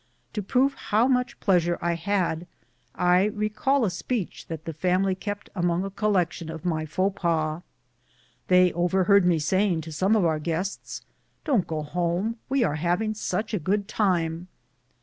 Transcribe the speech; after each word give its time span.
To 0.33 0.41
prove 0.41 0.73
how 0.73 1.07
much 1.07 1.39
pleasure 1.39 1.77
I 1.79 1.93
had, 1.93 2.47
I 2.95 3.25
recall 3.25 3.85
a 3.85 3.91
speech 3.91 4.47
that 4.47 4.65
the 4.65 4.73
family 4.73 5.13
kept 5.13 5.51
among 5.53 5.83
a 5.85 5.91
collection 5.91 6.49
of 6.49 6.63
mj 6.63 6.89
faux 6.89 7.21
jpas. 7.21 7.61
They 8.47 8.73
overheard 8.73 9.27
me 9.27 9.37
saying 9.37 9.81
to 9.81 9.91
some 9.91 10.15
of 10.15 10.25
our 10.25 10.39
guests," 10.39 11.03
Don't 11.45 11.67
go 11.67 11.83
home, 11.83 12.37
we 12.49 12.63
are 12.63 12.77
having 12.77 13.13
such 13.13 13.53
a 13.53 13.59
good 13.59 13.87
time." 13.87 14.47